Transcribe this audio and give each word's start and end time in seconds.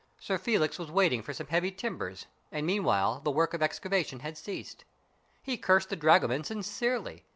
Sir 0.17 0.39
Felix 0.39 0.79
was 0.79 0.89
waiting 0.89 1.21
for 1.21 1.31
some 1.31 1.45
heavy 1.45 1.69
timbers, 1.71 2.25
and 2.51 2.65
meanwhile 2.65 3.19
the 3.19 3.29
work 3.29 3.53
of 3.53 3.61
excavation 3.61 4.21
had 4.21 4.35
ceased. 4.35 4.83
He 5.43 5.57
cursed 5.57 5.89
the 5.89 5.95
dragoman 5.95 6.43
sincerely. 6.43 7.23